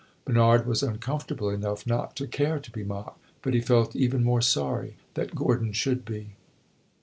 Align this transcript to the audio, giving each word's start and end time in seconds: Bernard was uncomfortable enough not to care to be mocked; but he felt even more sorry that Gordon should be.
Bernard 0.25 0.65
was 0.65 0.81
uncomfortable 0.81 1.51
enough 1.51 1.85
not 1.85 2.15
to 2.15 2.25
care 2.25 2.57
to 2.59 2.71
be 2.71 2.83
mocked; 2.83 3.23
but 3.43 3.53
he 3.53 3.61
felt 3.61 3.95
even 3.95 4.23
more 4.23 4.41
sorry 4.41 4.95
that 5.13 5.35
Gordon 5.35 5.73
should 5.73 6.03
be. 6.05 6.29